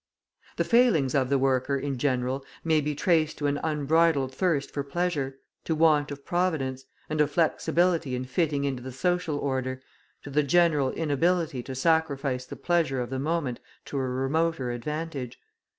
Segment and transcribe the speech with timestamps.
[0.57, 4.83] The failings of the workers in general may be traced to an unbridled thirst for
[4.83, 9.79] pleasure, to want of providence, and of flexibility in fitting into the social order,
[10.23, 15.37] to the general inability to sacrifice the pleasure of the moment to a remoter advantage.